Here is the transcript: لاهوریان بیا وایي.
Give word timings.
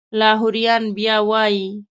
لاهوریان 0.19 0.83
بیا 0.95 1.17
وایي. 1.29 1.65